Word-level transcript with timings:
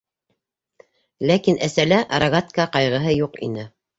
Ләкин 1.31 1.59
әсәлә 1.67 2.01
рогатка 2.25 2.67
ҡайғыһы 2.77 3.17
юҡ 3.19 3.41
ине. 3.49 3.67